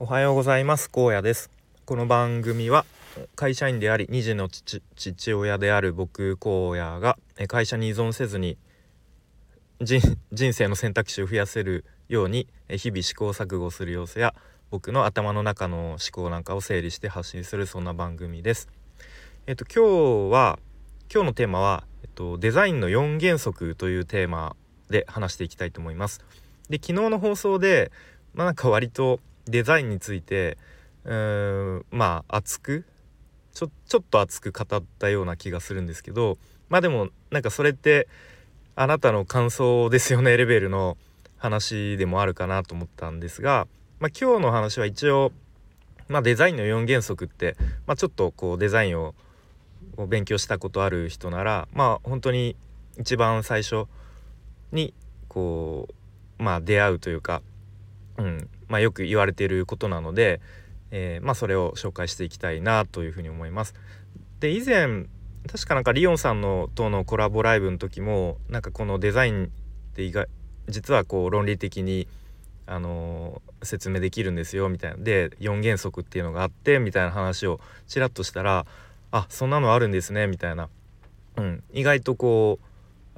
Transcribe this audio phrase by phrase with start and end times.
[0.00, 1.50] おはようございます高野です
[1.84, 2.84] この番組は
[3.34, 8.56] 会社員であり2児の父親である僕荒野が会社に依存せずに
[9.80, 10.00] 人
[10.52, 14.36] 生の選択肢を増やせるように日々試行錯誤する様子や
[14.70, 18.68] 僕の頭の中の思考なんかを整理して発信するそんな番組です。
[19.48, 20.60] えっと今日は
[21.12, 24.54] 今日のテーマは、えっと、デザインの4原則というテーマ
[24.90, 26.20] で話していきたいと思います。
[26.70, 27.90] で昨日の放送で
[28.32, 29.18] まあなんか割と
[29.50, 30.58] デザインについて
[31.04, 32.84] うーんまあ熱く
[33.52, 36.38] ちょちょっと熱く語ったような気がするんですけど
[36.68, 38.08] まあでもなんかそれって
[38.76, 40.96] あなたの感想ですよねレベルの
[41.38, 43.66] 話でもあるかなと思ったんですが、
[44.00, 45.32] まあ、今日の話は一応、
[46.08, 49.14] まあ、デザインの4原則って、まあ、ちょっとこうデザインを
[50.08, 52.54] 勉強したことある人ならまあ本当に
[52.98, 53.86] 一番最初
[54.70, 54.94] に
[55.26, 55.88] こ
[56.38, 57.42] うまあ出会うというか、
[58.16, 60.40] うんまあ、よく言われていることなので、
[60.90, 63.74] えー、まあ、それを紹介していきたいなというふうに思います。
[64.40, 65.06] で以前
[65.50, 69.48] 確かなんかリオンさんのとのコラボライブの時もなんかこのデザインっ
[69.94, 70.28] て意外
[70.68, 72.06] 実はこう論理的に
[72.66, 74.96] あのー、説明できるんですよみたいな。
[74.98, 78.66] で4原則っていうのがあってみたいな話をちらっとしたら
[79.10, 80.68] あそんなのあるんですねみたいな、
[81.36, 82.64] うん、意外とこう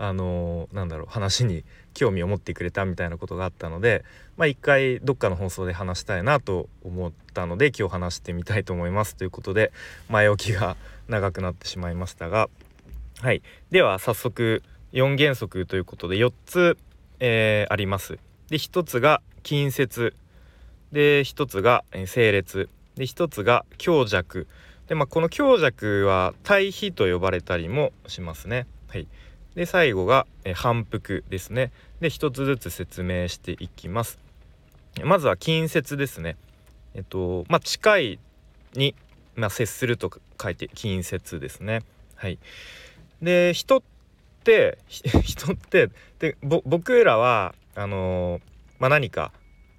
[0.01, 4.05] あの、なんだろう話に興味を持ってくれたみたいなことがあったので
[4.37, 9.73] まあ一回どっかの放送で話したいなと思ったので今日話してみたいと思いますということで
[10.09, 10.77] 前置きが
[11.09, 12.49] 長くなってしまいましたが
[13.21, 13.43] はい。
[13.71, 14.63] では早速
[14.95, 16.79] 4原則ということで4つ、
[17.19, 18.19] えー、あります。
[18.49, 20.15] で1つが近接。
[20.91, 22.71] で1つが整列。
[22.97, 24.47] で1つが強弱。
[24.89, 28.67] で、まあ、この強弱は対比と呼ばれたりもしますね。
[28.89, 29.07] はい、
[29.55, 31.73] で最後が反復ですね。
[32.01, 34.19] で1つずつ説明していきます。
[35.05, 36.37] まずは近接ですね。
[36.95, 38.19] えっとまあ、近い
[38.75, 38.95] に、
[39.37, 41.83] まあ、接すると書いて近接ですね。
[42.17, 42.39] はい、
[43.23, 43.83] で人っ
[44.45, 48.43] て 人ってで僕らはあのー、
[48.79, 49.33] まあ、何か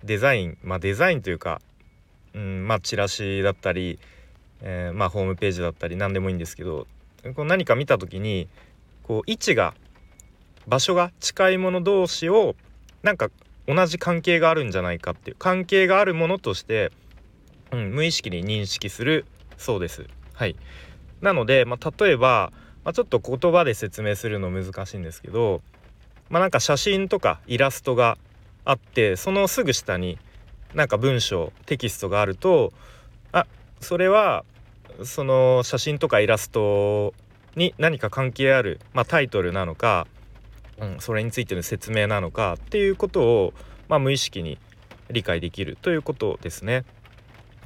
[0.03, 1.61] デザインまあデザインというか、
[2.33, 3.99] うんまあ、チラシだったり
[4.61, 6.87] えー、まあ、ホームページだったり何でもいいんですけど
[7.35, 8.47] こう何か見た時に
[9.11, 9.73] こう位置が
[10.69, 12.55] 場所が近いもの同士を
[13.03, 13.29] なんか
[13.67, 16.93] 同じ関係があるんじゃないかっていう関係があるものとして、
[17.71, 19.25] うん、無意識に認識する
[19.57, 20.05] そうです。
[20.33, 20.55] はい、
[21.19, 22.53] なので、まあ、例えば、
[22.85, 25.61] まあ、ちょっと言葉で説明するの難しいんですけど、
[26.29, 28.17] まあ、なんか写真とかイラストが
[28.63, 30.19] あってそのすぐ下に
[30.73, 32.71] なんか文章テキストがあると
[33.33, 33.45] あ
[33.81, 34.45] それは
[35.03, 37.13] その写真とかイラスト
[37.55, 40.07] に何か関係ある、まあ、タイトルなのか、
[40.79, 43.53] うん、それについての説明なのかっていうことを、
[43.87, 44.57] まあ、無意識に
[45.09, 46.85] 理解できるということですね。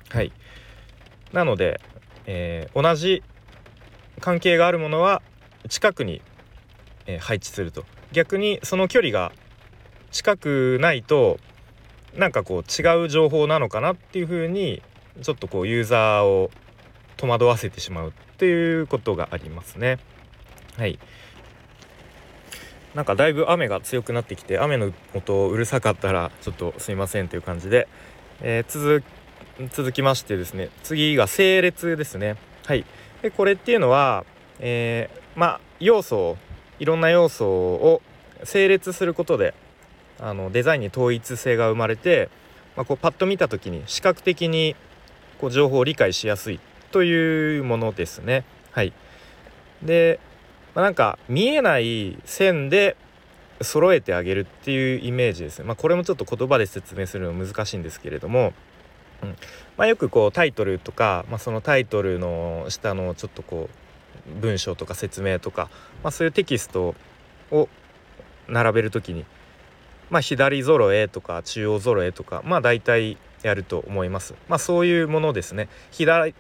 [0.10, 0.32] はい
[1.34, 1.82] なので、
[2.26, 3.22] えー、同じ
[4.22, 5.22] 関係があるものは
[5.68, 6.22] 近くに、
[7.08, 9.34] えー、配置すると逆にその距離が
[10.12, 11.38] 近くないと
[12.16, 14.82] なんかこう違う情報なのかなっていうふうに
[15.22, 16.52] ちょっとこうユーザーを
[17.18, 19.98] 戸惑わせてしまうっていうことがありますね。
[20.78, 21.00] はい。
[22.94, 27.90] なんかだいぶ雨が強くなってきて雨の音うるさかったらちょっとすいませんという感じで、
[28.42, 29.04] えー、
[29.70, 32.38] 続きましてですね次が整列ですね。
[32.66, 32.86] はい。
[33.22, 34.26] でこれっていうのは、
[34.60, 36.38] えー、まあ要素を
[36.80, 38.02] いろんな要素を
[38.44, 39.54] 整列することで
[40.20, 42.30] あのデザインに統一性が生まれて、
[42.76, 44.76] まあ、こうパッと見た時に視覚的に
[45.40, 46.60] こう情報を理解しやすいっ
[46.96, 48.46] というものですね。
[48.72, 48.94] はい、
[49.84, 50.18] で、
[50.76, 52.96] まあ、なんか見えない線で
[53.60, 55.66] 揃えてあげるっていうイメージですね。
[55.66, 58.54] まあ、これもちょっと言葉で説明するの難しいんですけれども、
[59.24, 59.36] うん
[59.76, 63.70] まあ、よくこうタイトルとか、まあ、そのタイトルの下のちょっとこ
[64.34, 65.70] う文章とか説明とか、
[66.02, 66.96] まあ、そういうテキスト
[67.52, 67.68] を
[68.48, 69.26] 並べる時に、
[70.10, 74.34] まあ、左揃えとか中央揃えとかまあ大体やると思います。
[74.48, 75.70] まあそういうものですね。
[75.92, 76.34] 左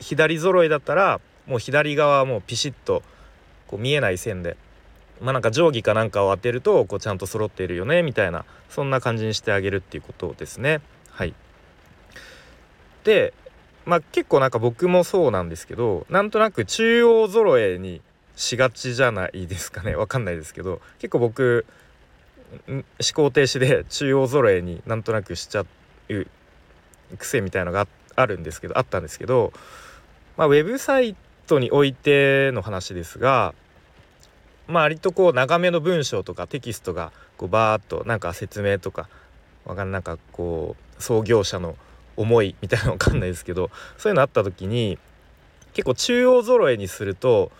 [0.00, 3.02] 左揃いだったらもう左側はもうピシッと
[3.68, 4.56] こう見えない線で
[5.20, 10.80] まあなんか定規かなんかを当てるとこうちゃんと揃っているよねみたいなそんな感じにしてあげるっていうことですね。
[11.10, 11.34] はい。
[13.04, 13.32] で
[13.84, 18.00] まあ結構なんか僕もそうなんですけどなんとなく中央揃えに
[18.34, 21.64] しがちじゃないですかね わかんないですけど結構僕
[22.66, 22.82] 思
[23.14, 26.26] 考停止で中央揃えになんとなくしちゃっていう
[27.18, 27.86] 癖みたいなのが
[28.16, 29.52] あるんですけどあったんですけど、
[30.36, 31.16] まあ、ウェブサイ
[31.46, 33.54] トにおいての話ですが、
[34.66, 39.08] まあ、割とこう長めの文章とかテキストがこうバーッとなんか説明とか
[39.64, 41.76] わかんなんかこう創業者の
[42.16, 44.98] 重いみたいなの分かんないですけどそういうのあった時に
[45.72, 47.50] 結構中央揃えにすると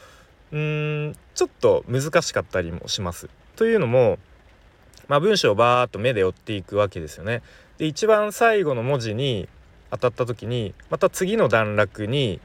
[0.53, 3.29] うんちょっと難しかったりもします。
[3.57, 4.19] というのも、
[5.09, 7.43] まあ、文章をバーッと目で追っていくわけですよね。
[7.79, 9.49] で一番最後の文字に
[9.91, 12.41] 当たった時にまた次の段落に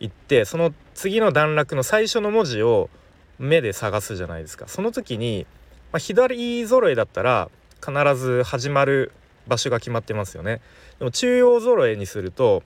[0.00, 2.90] 行ってその次の段落の最初の文字を
[3.38, 4.66] 目で探すじゃないですか。
[4.66, 5.46] その時に、
[5.92, 7.50] まあ、左揃えだったら
[7.84, 9.12] 必ず始まる
[9.46, 10.60] 場所が決まってますよね。
[10.98, 12.62] でも中央揃えにすると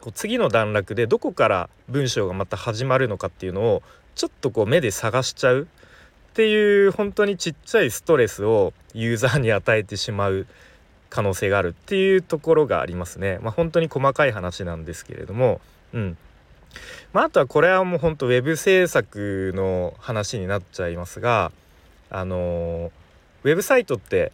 [0.00, 3.82] こう次の段落でどこから文章がまた始まるのかっていうのを
[4.14, 10.46] ちょっとこう目で探しちゃうっていう本当にちっちゃいストレスをユーザーに与えてしまう
[11.10, 13.38] 可能性があるっていうところがありますね。
[13.42, 15.60] まあ、本当に細かい話なんですけれども、
[15.92, 16.18] うん。
[17.12, 21.50] まあ、あとはこれはもう本当ウェブ制作の話になっちゃいますが
[22.10, 22.92] あの
[23.44, 24.32] ウェブサイトって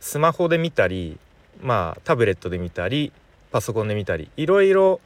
[0.00, 1.18] スマホで見たり
[1.62, 3.12] まあタブレットで見たり
[3.50, 5.00] パソコンで見たりいろいろ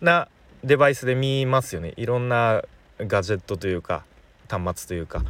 [0.00, 0.28] な
[0.64, 1.94] デバイスで見ますよね。
[1.96, 2.62] いろんな
[2.98, 4.04] ガジェットというか
[4.48, 5.22] 端末というか。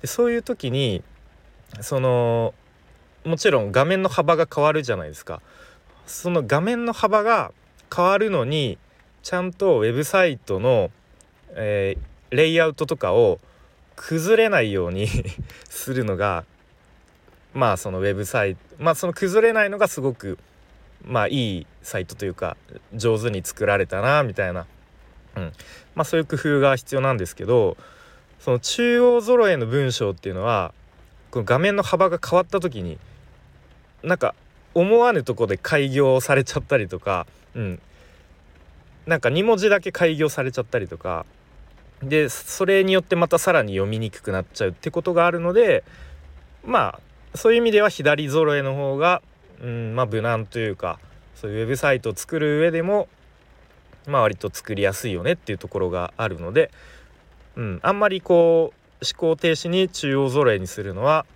[0.00, 1.02] でそういう時に
[1.80, 2.54] その
[3.24, 5.42] もちろん画面の幅が変わるじゃないですか。
[6.06, 7.52] その画面の幅が
[7.94, 8.78] 変わるのに
[9.22, 10.90] ちゃんとウェブサイトの、
[11.50, 13.38] えー、レイアウトとかを
[13.96, 15.06] 崩れないように
[15.68, 16.44] するのが
[17.52, 20.38] まあそのウェブサイトまあその崩れないのがすごく
[21.04, 22.56] まあいいサイトというか
[22.94, 24.66] 上手に作られたなみたいな、
[25.36, 25.52] うん、
[25.94, 27.76] まあそういう工夫が必要なんですけど
[28.38, 30.72] その中央揃えの文章っていうのは
[31.30, 32.98] この画面の幅が変わった時に
[34.02, 34.34] なんか
[34.74, 37.80] 思わぬとこで開業されちゃったりとか、うん、
[39.06, 41.26] なんか2文字だけ開業されちゃったりとか
[42.02, 45.84] でそれによってまたさらに読みにくくなっちゃうってことがあるので
[46.64, 46.98] ま
[47.34, 49.22] あそういう意味では左揃えの方が、
[49.62, 50.98] うん、まあ無難というか
[51.34, 53.08] そういうウェブサイトを作る上でも
[54.06, 56.70] まあ割と作りやすいよねっていうところがあるので、
[57.56, 61.26] うん、あんまりこう思考停止に中央揃えにするのは、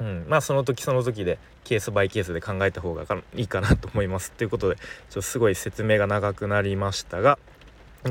[0.00, 3.04] うん、まあその時その時でケースバイケースで考えた方が
[3.34, 4.32] いいかなと思います。
[4.32, 7.38] ということでちょっとすごい説明が長くなりましたが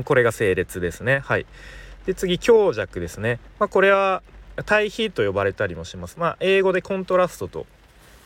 [0.04, 1.20] これが整列ですね。
[1.20, 1.46] はい。
[2.06, 4.22] で次強弱ですね、まあ、これは
[4.64, 6.18] 対比と呼ばれたりもします。
[6.18, 7.66] まあ英語でコントラストと、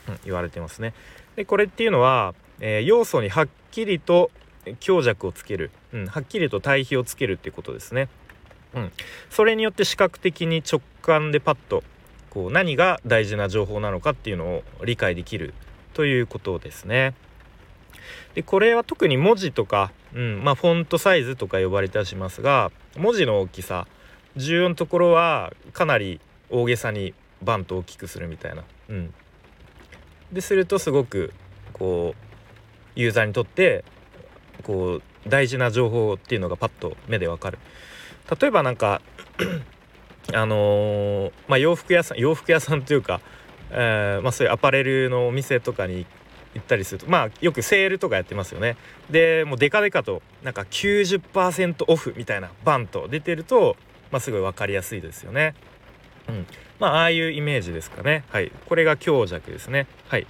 [0.09, 0.95] うん、言われてますね。
[1.37, 4.31] でこれっていうのは、えー、要素にはっきりと
[4.81, 8.09] 強弱をつける、うん、はっきりと対比をつけるっていうことですね。
[8.75, 8.93] うん、
[9.31, 11.83] それによって視覚的に直感でパッと
[12.31, 15.55] こう何が大事な情報なのかっていうのを理解できる
[15.93, 17.15] ということですね。
[18.35, 23.87] でこれは特に文字とか、うんまあ、フォントサイズとか呼ばれたりしますが文字の大きさ
[24.37, 28.65] 重要なところはかなり大げさにバンと大きくするみたいな。
[28.89, 29.15] うん、
[30.33, 31.33] でするとすごく
[31.73, 33.85] こうユーザーにとって
[34.63, 37.59] こう大事な情報っていうのがパッと目でわかる。
[38.41, 39.01] 例えばなんか
[40.33, 43.21] あのー、まあ、洋服屋さん洋服屋さんというか、
[43.71, 46.07] えー、まあ、そういうアパレルのお店とかに
[46.55, 48.77] 行ったりするとまあよくセールとかやってますよね。
[49.11, 53.77] でもうデカデカとなんか90%オフみたいなバンと出てると、
[54.11, 55.55] まあ、すごい分かりやすいですよね。
[56.29, 56.47] うん。
[56.79, 58.25] まあああいうイメージですかね。
[58.31, 58.53] はい。
[58.67, 59.87] これが強弱ですね。
[60.09, 60.27] はい。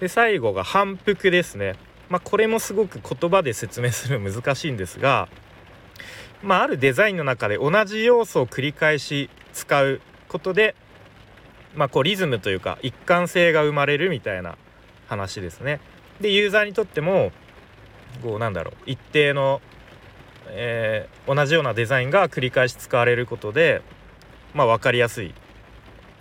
[0.00, 1.76] で最後が反復ですね。
[2.08, 5.28] まあこれもすごく言葉で説明するの難しいんですが
[6.42, 10.74] まあ、あるデザインの中で同じ要素を繰り返し使うことで、
[11.74, 14.56] まあ、こうリズムというか一貫性が生まれるみたいな
[15.08, 15.80] 話ですね。
[16.20, 17.32] でユーザーにとっても
[18.22, 19.60] こうなんだろう一定の、
[20.48, 23.82] えー、同じようなデザインが繰り返し使われることで、
[24.54, 25.34] まあ、分かりやすい、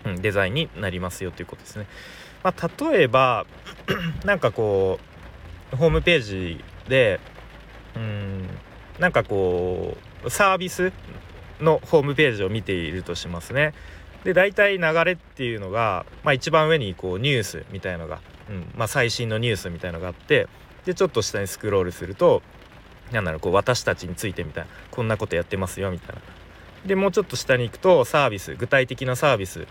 [0.05, 1.87] うん、デザインになりますよということですね。
[2.43, 3.45] まあ、例えば
[4.23, 4.99] なんかこ
[5.73, 7.19] うホームページで
[7.95, 8.34] うん
[8.99, 10.91] なんかこうサービス
[11.59, 13.73] のホームページを見ているとしますね。
[14.23, 20.47] で大体流れっていうのが、まあ、一番上にこうニュースみたいのが、うんまあ、最新のニュースみたいのがあって
[20.85, 22.41] でちょっと下にスクロールすると
[23.11, 26.21] 何だろうこう私たちについてみたいなこんなことやってますよみたいな。
[26.87, 29.67] でもうちょっと下に行くとサービス具体的なサービス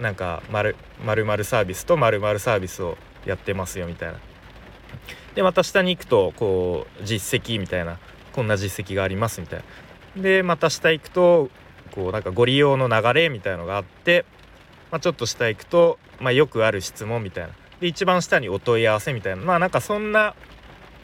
[0.00, 4.18] なんか丸々サービスと〇〇サービスをやってますよみたいな。
[5.34, 7.98] でまた下に行くとこう実績みたいな
[8.32, 9.62] こんな実績がありますみたい
[10.16, 10.22] な。
[10.22, 11.50] でまた下行くと
[11.90, 14.24] こうなんかご利用の流れみたいのがあって、
[14.90, 17.50] まあ、ちょっと下行くと、まあ、よくある質問みたいな。
[17.80, 19.42] で一番下にお問い合わせみたいな。
[19.42, 20.34] まあなんかそんな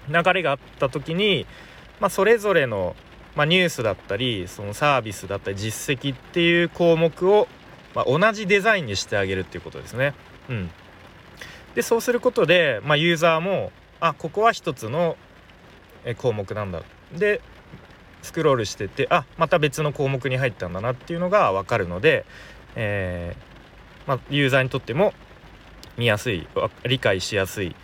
[0.09, 1.47] 流れがあった時に、
[2.01, 2.97] まあ、それぞれの、
[3.37, 7.47] まあ、ニュースだったりそのサービスだったり実績っていう項目を、
[7.95, 10.15] まあ、同じデザインにしてあげるっていうことですね。
[10.49, 10.71] うん、
[11.75, 13.71] でそうすることで、まあ、ユーザーも
[14.01, 15.17] あここは一つの
[16.19, 16.83] 項目なんだ。
[17.17, 17.41] で
[18.23, 22.25] スクロールしてってあまた別の項目に入ったんだなっていうのが分かるので、
[22.75, 25.13] えー、まあ、ユーザーにとっても
[25.97, 26.47] 見やすい
[26.85, 27.75] 理解しやすい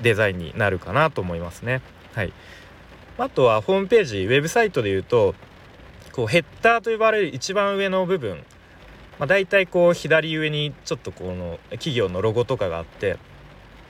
[0.00, 1.82] デザインになるかなと思いますね。
[2.14, 2.32] はい、
[3.18, 5.34] あとはホームページウェブサイトでいうと
[6.12, 8.38] こうヘッダーと呼ばれる一番上の部分、
[9.18, 13.18] まあ、大体こう左上にちょっとこの企業のロゴとかがあって、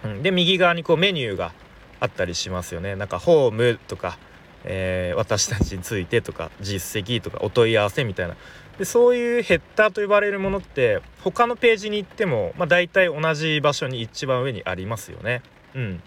[0.04, 1.52] うん、で右側にこうメニューが
[2.00, 2.96] あったりしますよね。
[2.96, 4.18] なんかホームとか、
[4.64, 8.36] えー、私たちについてとか実績とかお問い合わせみたいな。
[8.78, 15.42] でそういうヘッダーと呼ばれるものって他のページに行っても、まあ、大体同じ場所に一番上にありますよね。
[15.74, 16.02] うん。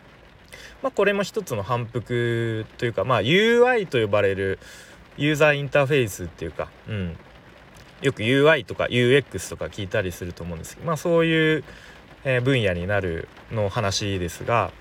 [0.82, 4.58] まあ、これも一つの反復というか、まあ、UI と呼ばれる
[5.18, 7.18] ユーザーインターフェースっていうか、うん、
[8.02, 11.64] よく UI とか UX とか聞いたりすると思うんですけど、まあ、そういう、
[12.24, 14.72] え分野になるの話ですが、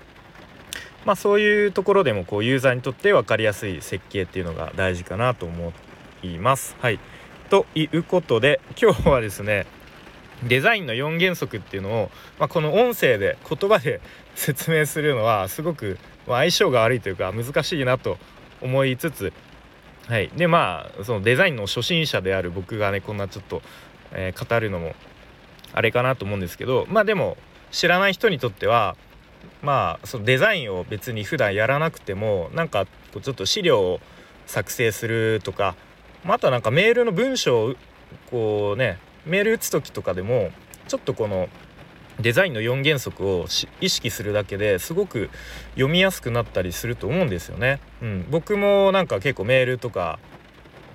[1.05, 5.73] まあ、そういうところでもこうユーザーにとって分かりやすい設計っていうのが大事かなと思
[6.23, 6.75] います。
[6.79, 6.99] はい、
[7.49, 9.65] ということで今日はですね
[10.47, 14.01] デザインの4原則っていうのを、まあ、この音声で言葉で
[14.35, 18.17] 説明するのはすごく相性が悪いというか難しいなと
[18.61, 19.33] 思いつつ
[20.07, 23.61] はいでまあそのデザインの初心者である僕がねこんなちょっと、
[24.11, 24.95] えー、語るのも
[25.73, 27.37] あれかなと思うんですけどまあでも
[27.71, 28.95] 知らない人にとっては
[29.61, 33.99] まあそのデザインを別に普段やらなくてもなんかちょっと資料を
[34.45, 35.75] 作成するとか、
[36.23, 37.75] まあ、あとはなんかメールの文章を
[38.29, 40.51] こうねメール打つ時とかでも
[40.87, 41.47] ちょっとこの
[42.19, 43.47] デザインの4原則を
[43.79, 45.29] 意識するだけですごく
[45.71, 47.79] 読みやすくなったりすると思うんですよね。
[48.01, 50.19] うん、僕もなんか結構メールとか、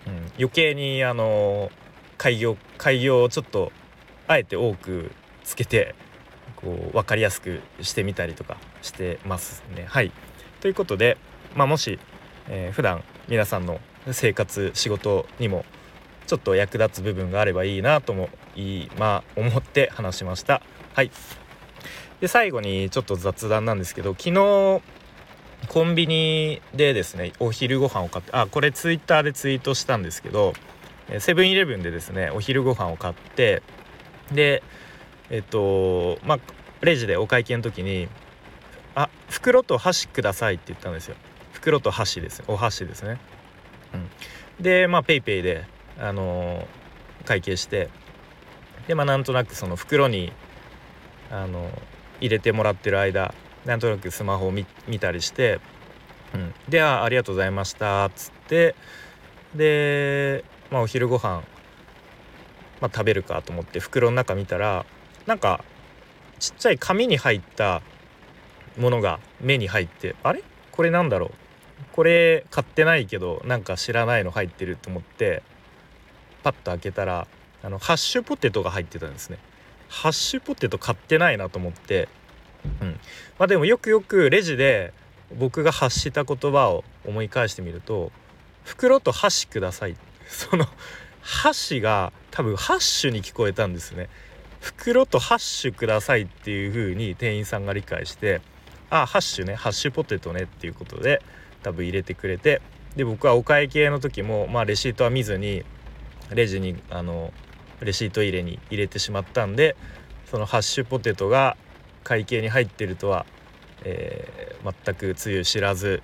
[0.06, 1.70] うん、余計にあの
[2.18, 3.72] 開業開業をちょっと
[4.28, 5.12] あえて多く
[5.44, 5.94] つけて
[6.56, 9.84] こう分かりやすくしてみたりとかしてますね。
[9.88, 10.12] はい
[10.60, 11.16] ということで、
[11.54, 11.98] まあ、もし、
[12.48, 13.80] えー、普段皆さんの
[14.10, 15.64] 生活仕事にも
[16.26, 20.62] ちょっと役立つ部分があればいいなとも今思って話しました。
[20.94, 21.10] はい
[22.20, 24.80] で最後にちょっと雑談なんですけど昨日
[25.68, 30.54] コンビニでですねお昼ご飯を買ってあこれツイッターでツイートしたんですけど
[31.18, 33.62] セブンイレブンでですねお昼ご飯を買って
[34.32, 34.62] で
[35.30, 36.38] えっとまあ
[36.80, 38.08] レジでお会計の時に
[38.94, 41.16] 「あ袋と箸ください」って言ったんですよ。
[41.52, 43.18] 袋と箸ですお箸ですね、
[43.92, 44.10] うん、
[44.62, 45.64] でまあ PayPay で
[45.98, 46.68] あの、
[47.24, 47.88] 会計して
[48.86, 50.32] でまあなんとなくその袋に
[51.30, 51.70] あの
[52.20, 54.64] 入れてもらってる間なんとなくスマホを見
[55.00, 55.60] たりして、
[56.34, 58.76] うん、であ「ありがとうございました」っつって
[59.54, 61.42] で、まあ、お昼ご飯
[62.80, 64.84] まあ、食べるかと思って袋の中見たら
[65.26, 65.64] なんか
[66.38, 67.82] ちっちゃい紙に入った
[68.76, 70.42] ものが目に入ってあれ？
[70.72, 71.30] これなんだろう？
[71.92, 75.42] これ買ってないけどなんか知らないの入ってると思って
[76.42, 77.26] パッと開けたら
[77.62, 79.38] あのハッシュポテトが入ってたんですね。
[79.88, 82.08] ハッシュポテト買ってないなと思って、
[82.82, 83.00] うん。
[83.38, 84.92] まあ、でもよくよくレジで
[85.34, 88.12] 僕が発した言葉を思い返してみると
[88.64, 89.96] 「袋と箸ください」
[90.28, 90.66] その
[91.26, 94.08] 箸が多分ハッシュに聞こえたんですね。
[94.60, 98.40] 袋とハッシュくださいっていう風に店員さんが理解して
[98.90, 101.20] 「あハッシュねハッシュポテトね」っていうことで
[101.62, 102.62] 多分入れてくれて
[102.94, 105.64] で僕はお会計の時もまあレシートは見ずに
[106.30, 107.32] レジにあの
[107.80, 109.76] レシート入れに入れてしまったんで
[110.30, 111.56] そのハッシュポテトが
[112.04, 113.26] 会計に入ってるとは、
[113.84, 116.02] えー、全くつゆ知らず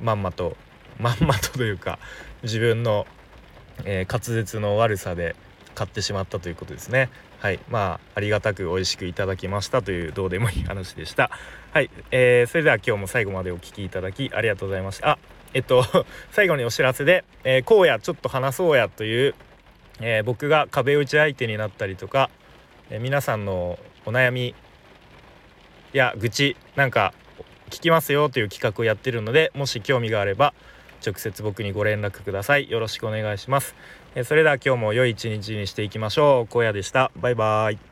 [0.00, 0.56] まんまと
[0.98, 1.98] まんまとというか
[2.42, 3.06] 自分の、
[3.84, 5.36] えー、滑舌の悪さで
[5.74, 7.10] 買ってしまったということですね。
[7.40, 7.60] はい。
[7.70, 11.30] まあありがたく美味しくいただきましたというどうでもいい話でした。
[11.72, 15.10] はい、えー、それでは今日も最後までお聴きいただきありがとうございました。
[15.10, 15.18] あ
[15.54, 15.84] えっと
[16.30, 19.34] 最後にお知らせで「えー、こうやちょっと話そうや」という
[20.00, 22.28] えー、僕が壁打ち相手になったりとか、
[22.90, 24.54] え、皆さんのお悩み
[25.92, 27.14] や愚痴なんか
[27.70, 30.54] 聞きますよという企画をやってるのでもし興味があれば
[31.04, 32.70] 直接僕にご連絡ください。
[32.70, 33.74] よろしくお願いします、
[34.14, 36.58] え、それでは今日も良い一日にしていきましょう。
[36.58, 37.10] 荒野でした。
[37.16, 37.91] バイバーイ。